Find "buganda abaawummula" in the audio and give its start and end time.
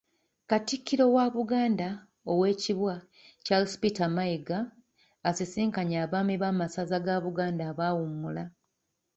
7.25-8.43